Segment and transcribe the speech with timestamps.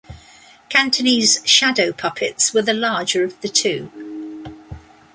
[0.67, 3.91] Cantonese shadow puppets were the larger of the two.